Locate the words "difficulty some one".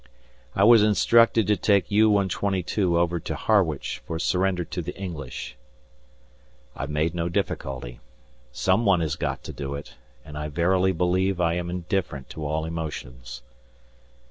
7.29-9.01